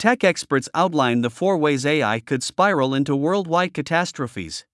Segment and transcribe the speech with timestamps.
[0.00, 4.64] Tech experts outline the four ways AI could spiral into worldwide catastrophes.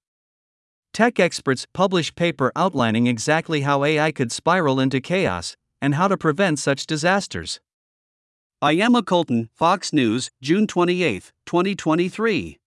[0.94, 6.16] Tech experts publish paper outlining exactly how AI could spiral into chaos and how to
[6.16, 7.58] prevent such disasters.
[8.62, 12.58] I am Emma Colton, Fox News, June 28, 2023.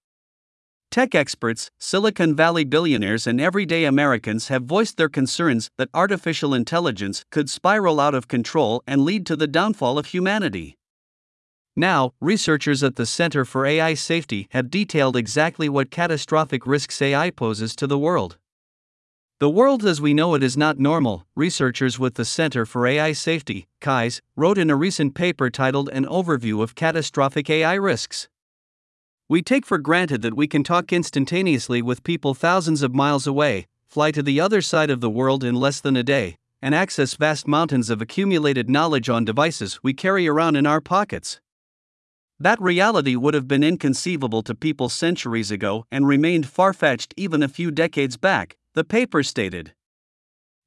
[0.92, 7.24] Tech experts, Silicon Valley billionaires, and everyday Americans have voiced their concerns that artificial intelligence
[7.32, 10.76] could spiral out of control and lead to the downfall of humanity.
[11.76, 17.30] Now, researchers at the Center for AI Safety have detailed exactly what catastrophic risks AI
[17.30, 18.38] poses to the world.
[19.40, 23.14] The world as we know it is not normal, researchers with the Center for AI
[23.14, 28.28] Safety, CAIS, wrote in a recent paper titled An Overview of Catastrophic AI Risks.
[29.30, 33.68] We take for granted that we can talk instantaneously with people thousands of miles away,
[33.88, 37.14] fly to the other side of the world in less than a day, and access
[37.14, 41.40] vast mountains of accumulated knowledge on devices we carry around in our pockets.
[42.42, 47.44] That reality would have been inconceivable to people centuries ago and remained far fetched even
[47.44, 49.74] a few decades back, the paper stated.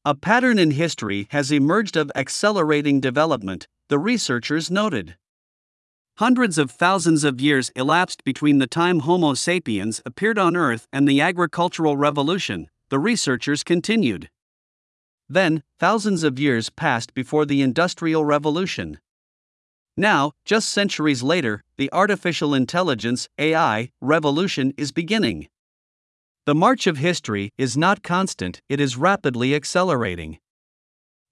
[0.05, 5.17] A pattern in history has emerged of accelerating development, the researchers noted.
[6.19, 11.09] Hundreds of thousands of years elapsed between the time Homo sapiens appeared on Earth and
[11.09, 14.28] the agricultural revolution, the researchers continued.
[15.27, 18.98] Then, thousands of years passed before the Industrial Revolution.
[19.97, 25.49] Now, just centuries later, the artificial intelligence AI revolution is beginning.
[26.47, 30.39] The march of history is not constant, it is rapidly accelerating.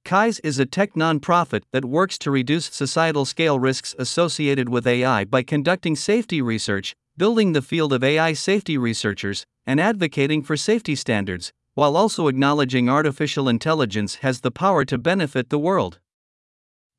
[0.05, 5.24] CAIS is a tech nonprofit that works to reduce societal scale risks associated with AI
[5.24, 10.95] by conducting safety research, building the field of AI safety researchers, and advocating for safety
[10.95, 15.98] standards, while also acknowledging artificial intelligence has the power to benefit the world.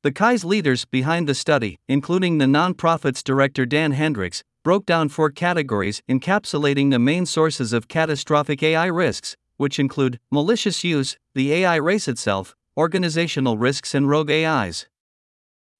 [0.02, 5.30] The CAIS leaders behind the study, including the nonprofit's director Dan Hendrycks, broke down four
[5.30, 11.76] categories encapsulating the main sources of catastrophic AI risks, which include malicious use, the AI
[11.76, 14.88] race itself, organizational risks, and rogue AIs.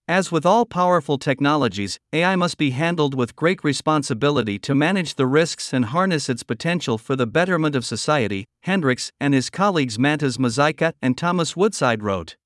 [0.07, 5.27] As with all powerful technologies, AI must be handled with great responsibility to manage the
[5.27, 10.39] risks and harness its potential for the betterment of society, Hendrycks and his colleagues Mantas
[10.39, 12.37] Mazeika and Thomas Woodside wrote.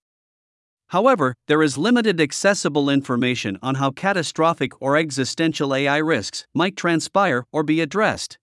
[0.88, 7.44] However, there is limited accessible information on how catastrophic or existential AI risks might transpire
[7.50, 8.38] or be addressed.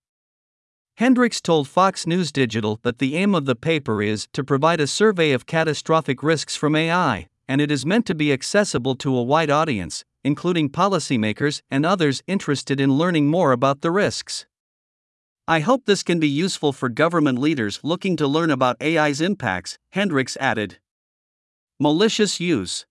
[1.00, 4.88] Hendrycks told Fox News Digital that the aim of the paper is to provide a
[4.88, 9.24] survey of catastrophic risks from AI, and it is meant to be accessible to a
[9.24, 14.46] wide audience, including policymakers and others interested in learning more about the risks.
[15.48, 19.80] I hope this can be useful for government leaders looking to learn about AI's impacts,
[19.94, 20.78] Hendrycks added.
[21.80, 22.86] Malicious use.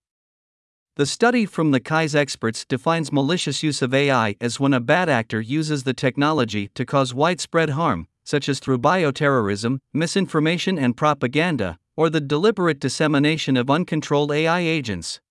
[0.97, 5.07] The study from the CAIS experts defines malicious use of AI as when a bad
[5.07, 11.79] actor uses the technology to cause widespread harm, such as through bioterrorism, misinformation and propaganda,
[11.95, 15.21] or the deliberate dissemination of uncontrolled AI agents.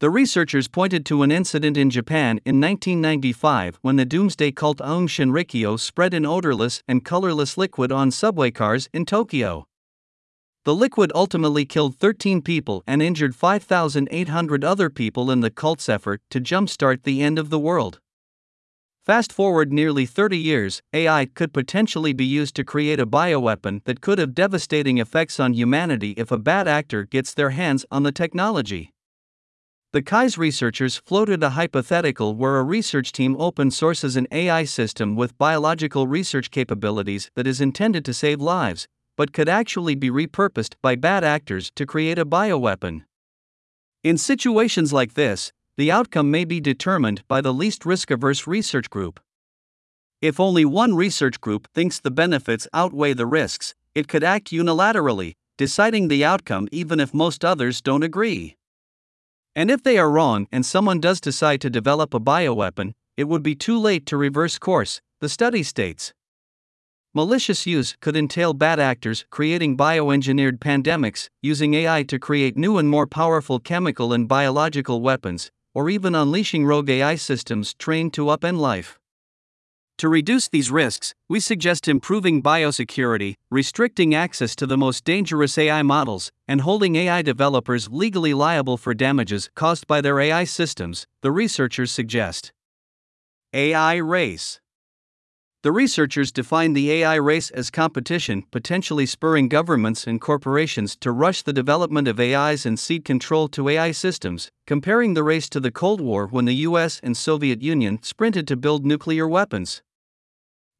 [0.00, 5.06] The researchers pointed to an incident in Japan in 1995 when the doomsday cult Aum
[5.06, 9.66] Shinrikyo spread an odorless and colorless liquid on subway cars in Tokyo.
[10.64, 16.22] The liquid ultimately killed 13 people and injured 5,800 other people in the cult's effort
[16.30, 18.00] to jumpstart the end of the world.
[19.04, 24.00] Fast forward nearly 30 years, AI could potentially be used to create a bioweapon that
[24.00, 28.12] could have devastating effects on humanity if a bad actor gets their hands on the
[28.12, 28.94] technology.
[29.92, 35.14] The CAIS researchers floated a hypothetical where a research team open sources an AI system
[35.14, 40.74] with biological research capabilities that is intended to save lives, but could actually be repurposed
[40.82, 43.02] by bad actors to create a bioweapon.
[44.02, 48.90] In situations like this, the outcome may be determined by the least risk averse research
[48.90, 49.20] group.
[50.20, 55.34] If only one research group thinks the benefits outweigh the risks, it could act unilaterally,
[55.56, 58.56] deciding the outcome even if most others don't agree.
[59.56, 63.42] And if they are wrong and someone does decide to develop a bioweapon, it would
[63.42, 66.12] be too late to reverse course, the study states.
[67.16, 72.88] Malicious use could entail bad actors creating bioengineered pandemics, using AI to create new and
[72.88, 78.58] more powerful chemical and biological weapons, or even unleashing rogue AI systems trained to upend
[78.58, 78.98] life.
[79.98, 85.82] To reduce these risks, we suggest improving biosecurity, restricting access to the most dangerous AI
[85.82, 91.30] models, and holding AI developers legally liable for damages caused by their AI systems, the
[91.30, 92.52] researchers suggest.
[93.52, 94.58] AI Race
[95.64, 101.40] The researchers define the AI race as competition, potentially spurring governments and corporations to rush
[101.40, 105.70] the development of AIs and cede control to AI systems, comparing the race to the
[105.70, 109.82] Cold War when the US and Soviet Union sprinted to build nuclear weapons.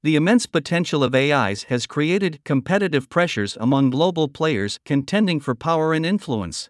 [0.02, 5.94] The immense potential of AIs has created competitive pressures among global players contending for power
[5.94, 6.68] and influence.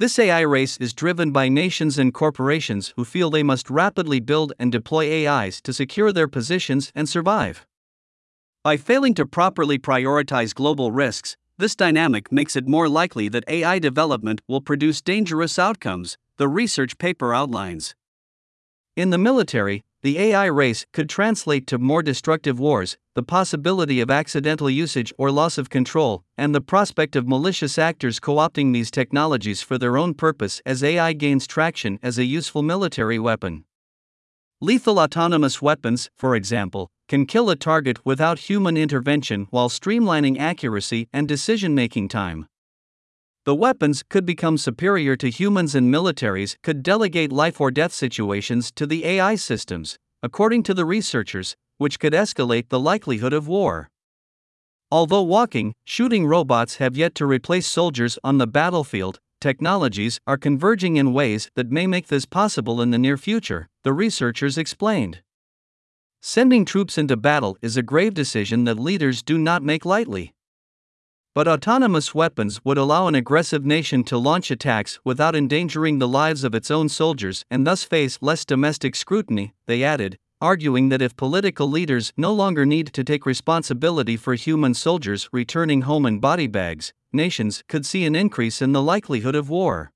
[0.00, 4.54] This AI race is driven by nations and corporations who feel they must rapidly build
[4.58, 7.66] and deploy AIs to secure their positions and survive.
[8.64, 13.78] By failing to properly prioritize global risks, this dynamic makes it more likely that AI
[13.78, 17.94] development will produce dangerous outcomes, the research paper outlines.
[18.96, 24.10] In the military, the AI race could translate to more destructive wars, the possibility of
[24.10, 28.90] accidental usage or loss of control, and the prospect of malicious actors co opting these
[28.90, 33.64] technologies for their own purpose as AI gains traction as a useful military weapon.
[34.62, 41.08] Lethal autonomous weapons, for example, can kill a target without human intervention while streamlining accuracy
[41.12, 42.46] and decision making time.
[43.46, 48.70] The weapons could become superior to humans and militaries could delegate life or death situations
[48.72, 53.88] to the AI systems, according to the researchers, which could escalate the likelihood of war.
[54.92, 60.96] Although walking, shooting robots have yet to replace soldiers on the battlefield, technologies are converging
[60.96, 65.22] in ways that may make this possible in the near future, the researchers explained.
[66.20, 70.34] Sending troops into battle is a grave decision that leaders do not make lightly.
[71.32, 76.42] But autonomous weapons would allow an aggressive nation to launch attacks without endangering the lives
[76.42, 81.16] of its own soldiers and thus face less domestic scrutiny, they added, arguing that if
[81.16, 86.48] political leaders no longer need to take responsibility for human soldiers returning home in body
[86.48, 89.92] bags, nations could see an increase in the likelihood of war.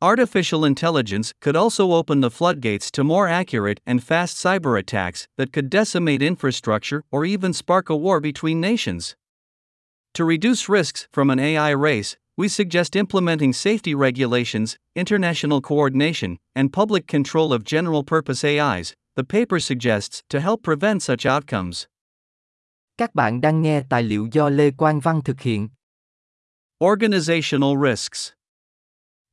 [0.00, 5.52] Artificial intelligence could also open the floodgates to more accurate and fast cyber attacks that
[5.52, 9.14] could decimate infrastructure or even spark a war between nations.
[10.14, 16.72] To reduce risks from an AI race, we suggest implementing safety regulations, international coordination, and
[16.72, 21.86] public control of general purpose AIs, the paper suggests to help prevent such outcomes.
[22.98, 25.68] Các bạn đang nghe tài liệu do Lê Quang Văn thực hiện.
[26.80, 28.32] Organizational risks.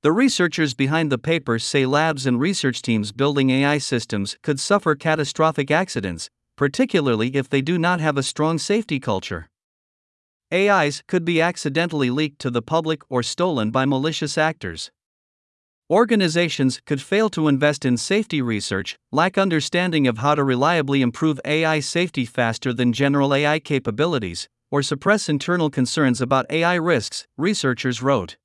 [0.04, 4.96] The researchers behind the paper say labs and research teams building AI systems could suffer
[4.96, 9.48] catastrophic accidents, particularly if they do not have a strong safety culture.
[10.54, 14.92] AIs could be accidentally leaked to the public or stolen by malicious actors.
[15.90, 21.40] Organizations could fail to invest in safety research, lack understanding of how to reliably improve
[21.44, 28.02] AI safety faster than general AI capabilities, or suppress internal concerns about AI risks, researchers
[28.02, 28.38] wrote.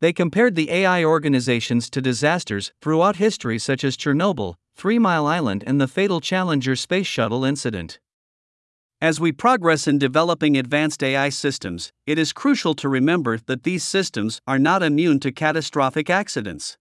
[0.00, 5.62] They compared the AI organizations to disasters throughout history, such as Chernobyl, Three Mile Island,
[5.66, 7.98] and the fatal Challenger space shuttle incident.
[9.02, 13.82] As we progress in developing advanced AI systems, it is crucial to remember that these
[13.82, 16.76] systems are not immune to catastrophic accidents.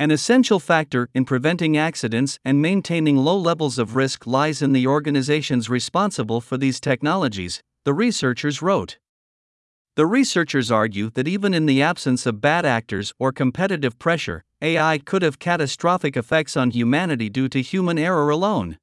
[0.00, 4.88] An essential factor in preventing accidents and maintaining low levels of risk lies in the
[4.88, 8.98] organizations responsible for these technologies, the researchers wrote.
[9.94, 14.98] The researchers argue that even in the absence of bad actors or competitive pressure, AI
[14.98, 18.78] could have catastrophic effects on humanity due to human error alone.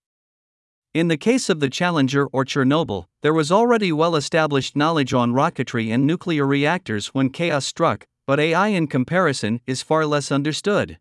[1.00, 5.31] In the case of the Challenger or Chernobyl, there was already well established knowledge on
[5.31, 11.00] rocketry and nuclear reactors when chaos struck, but AI in comparison is far less understood.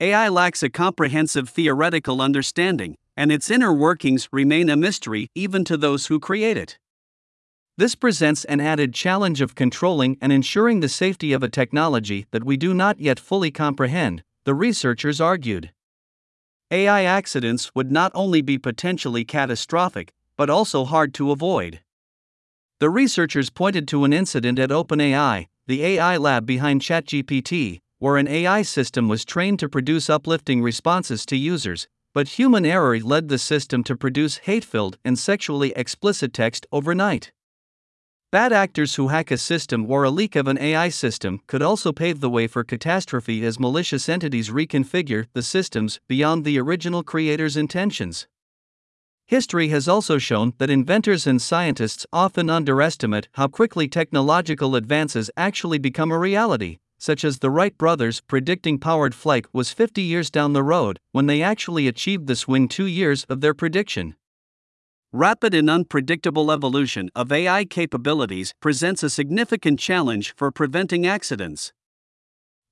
[0.00, 5.76] AI lacks a comprehensive theoretical understanding, and its inner workings remain a mystery even to
[5.76, 6.78] those who create it.
[7.76, 12.44] This presents an added challenge of controlling and ensuring the safety of a technology that
[12.44, 15.72] we do not yet fully comprehend, the researchers argued.
[16.74, 21.80] AI accidents would not only be potentially catastrophic, but also hard to avoid.
[22.80, 28.26] The researchers pointed to an incident at OpenAI, the AI lab behind ChatGPT, where an
[28.26, 33.38] AI system was trained to produce uplifting responses to users, but human error led the
[33.38, 37.30] system to produce hate filled and sexually explicit text overnight.
[38.34, 41.92] Bad actors who hack a system or a leak of an AI system could also
[41.92, 47.56] pave the way for catastrophe as malicious entities reconfigure the systems beyond the original creator's
[47.56, 48.26] intentions.
[49.24, 55.78] History has also shown that inventors and scientists often underestimate how quickly technological advances actually
[55.78, 60.54] become a reality, such as the Wright brothers predicting powered flight was 50 years down
[60.54, 64.16] the road when they actually achieved this within two years of their prediction.
[65.16, 71.72] Rapid and unpredictable evolution of AI capabilities presents a significant challenge for preventing accidents.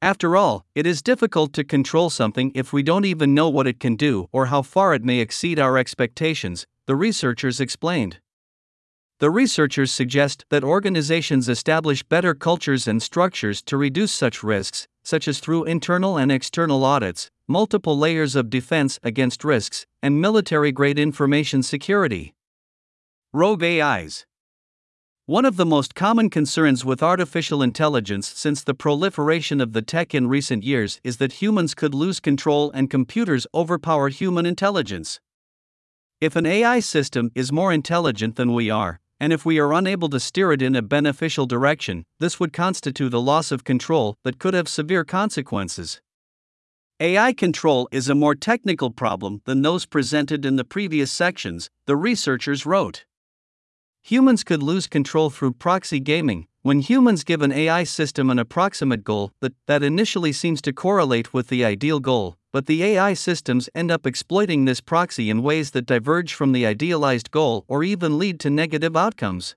[0.03, 3.79] After all, it is difficult to control something if we don't even know what it
[3.79, 8.19] can do or how far it may exceed our expectations, the researchers explained.
[9.23, 15.29] The researchers suggest that organizations establish better cultures and structures to reduce such risks, such
[15.29, 20.99] as through internal and external audits, multiple layers of defense against risks, and military grade
[20.99, 22.35] information security.
[23.33, 24.26] Rogue AIs
[25.26, 30.17] one of the most common concerns with artificial intelligence since the proliferation of the tech
[30.17, 35.21] in recent years is that humans could lose control and computers overpower human intelligence.
[36.21, 40.09] If an AI system is more intelligent than we are, and if we are unable
[40.09, 44.41] to steer it in a beneficial direction, this would constitute a loss of control that
[44.41, 46.00] could have severe consequences.
[46.99, 51.95] AI control is a more technical problem than those presented in the previous sections, the
[51.95, 53.05] researchers wrote.
[54.02, 59.02] Humans could lose control through proxy gaming, when humans give an AI system an approximate
[59.02, 63.69] goal that, that initially seems to correlate with the ideal goal, but the AI systems
[63.75, 68.16] end up exploiting this proxy in ways that diverge from the idealized goal or even
[68.16, 69.57] lead to negative outcomes.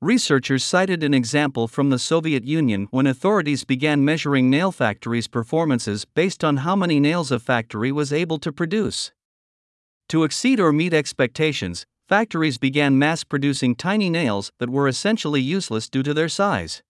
[0.00, 6.06] Researchers cited an example from the Soviet Union when authorities began measuring nail factories' performances
[6.06, 9.12] based on how many nails a factory was able to produce.
[10.08, 15.90] To exceed or meet expectations, factories began mass producing tiny nails that were essentially useless
[15.90, 16.82] due to their size.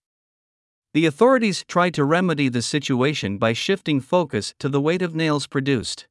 [0.94, 5.48] The authorities tried to remedy the situation by shifting focus to the weight of nails
[5.48, 6.06] produced.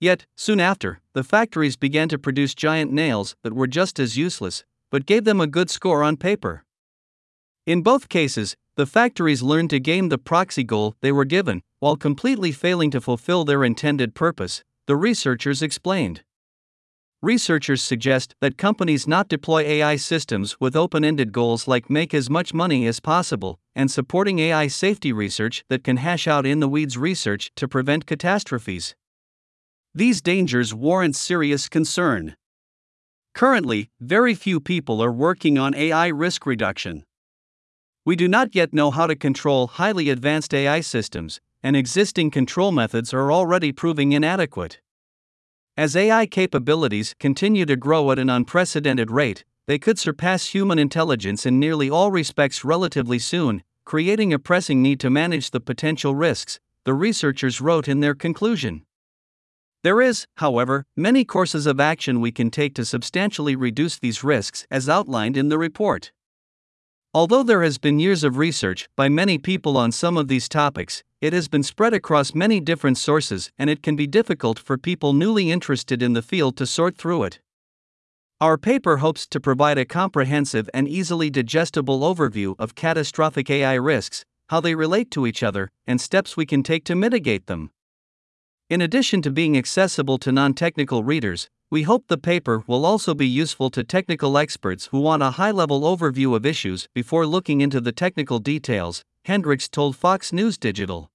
[0.00, 4.64] Yet, soon after, the factories began to produce giant nails that were just as useless,
[4.92, 6.64] but gave them a good score on paper.
[7.66, 11.96] In both cases, the factories learned to game the proxy goal they were given, while
[11.96, 16.22] completely failing to fulfill their intended purpose, the researchers explained.
[17.24, 22.28] Researchers suggest that companies not deploy AI systems with open ended goals like make as
[22.28, 26.68] much money as possible, and supporting AI safety research that can hash out in the
[26.68, 28.94] weeds research to prevent catastrophes.
[29.94, 32.36] These dangers warrant serious concern.
[33.32, 37.04] Currently, very few people are working on AI risk reduction.
[38.04, 42.70] We do not yet know how to control highly advanced AI systems, and existing control
[42.70, 44.82] methods are already proving inadequate.
[45.76, 51.44] As AI capabilities continue to grow at an unprecedented rate, they could surpass human intelligence
[51.44, 56.60] in nearly all respects relatively soon, creating a pressing need to manage the potential risks,
[56.84, 58.82] the researchers wrote in their conclusion.
[59.82, 64.68] There is, however, many courses of action we can take to substantially reduce these risks
[64.70, 66.12] as outlined in the report.
[67.16, 71.04] Although there has been years of research by many people on some of these topics,
[71.20, 75.12] it has been spread across many different sources and it can be difficult for people
[75.12, 77.38] newly interested in the field to sort through it.
[78.40, 84.24] Our paper hopes to provide a comprehensive and easily digestible overview of catastrophic AI risks,
[84.48, 87.70] how they relate to each other, and steps we can take to mitigate them.
[88.68, 93.14] In addition to being accessible to non technical readers, we hope the paper will also
[93.14, 97.60] be useful to technical experts who want a high level overview of issues before looking
[97.60, 101.10] into the technical details, Hendrycks told Fox News Digital.